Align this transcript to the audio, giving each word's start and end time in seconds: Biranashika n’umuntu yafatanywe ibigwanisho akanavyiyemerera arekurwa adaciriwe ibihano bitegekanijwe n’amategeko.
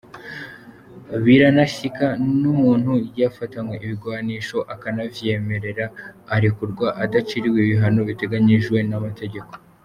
Biranashika 1.23 2.05
n’umuntu 2.41 2.91
yafatanywe 3.21 3.75
ibigwanisho 3.85 4.57
akanavyiyemerera 4.73 5.85
arekurwa 6.35 6.87
adaciriwe 7.03 7.57
ibihano 7.61 8.01
bitegekanijwe 8.09 8.79
n’amategeko. 8.89 9.51